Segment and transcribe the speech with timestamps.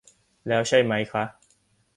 [0.47, 1.23] แล้วใช่ไหมคะ